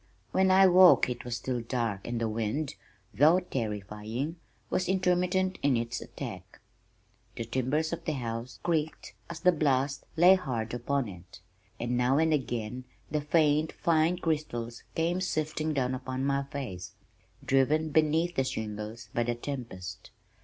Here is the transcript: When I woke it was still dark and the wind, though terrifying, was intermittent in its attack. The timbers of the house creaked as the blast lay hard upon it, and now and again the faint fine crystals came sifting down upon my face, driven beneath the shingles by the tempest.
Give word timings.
When 0.31 0.49
I 0.49 0.65
woke 0.65 1.11
it 1.11 1.23
was 1.23 1.37
still 1.37 1.61
dark 1.61 2.07
and 2.07 2.19
the 2.19 2.27
wind, 2.27 2.73
though 3.13 3.39
terrifying, 3.39 4.37
was 4.71 4.89
intermittent 4.89 5.59
in 5.61 5.77
its 5.77 6.01
attack. 6.01 6.59
The 7.35 7.45
timbers 7.45 7.93
of 7.93 8.05
the 8.05 8.13
house 8.13 8.57
creaked 8.63 9.13
as 9.29 9.41
the 9.41 9.51
blast 9.51 10.03
lay 10.17 10.33
hard 10.33 10.73
upon 10.73 11.07
it, 11.07 11.39
and 11.79 11.97
now 11.97 12.17
and 12.17 12.33
again 12.33 12.85
the 13.11 13.21
faint 13.21 13.73
fine 13.73 14.17
crystals 14.17 14.81
came 14.95 15.21
sifting 15.21 15.71
down 15.71 15.93
upon 15.93 16.25
my 16.25 16.45
face, 16.45 16.95
driven 17.45 17.89
beneath 17.91 18.33
the 18.35 18.43
shingles 18.43 19.09
by 19.13 19.21
the 19.21 19.35
tempest. 19.35 20.09